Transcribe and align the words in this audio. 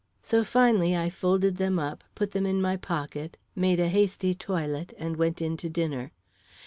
So, 0.23 0.43
finally, 0.43 0.97
I 0.97 1.11
folded 1.11 1.57
them 1.57 1.77
up, 1.77 2.03
put 2.15 2.31
them 2.31 2.47
in 2.47 2.59
my 2.59 2.75
pocket, 2.75 3.37
made 3.55 3.79
a 3.79 3.87
hasty 3.87 4.33
toilet, 4.33 4.95
and 4.97 5.15
went 5.15 5.43
in 5.43 5.57
to 5.57 5.69
dinner. 5.69 6.11